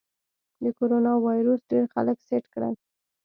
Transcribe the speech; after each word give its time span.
د 0.63 0.65
کرونا 0.77 1.13
ویروس 1.27 1.61
ډېر 1.71 1.85
خلک 1.93 2.17
سټ 2.27 2.43
کړل. 2.53 2.73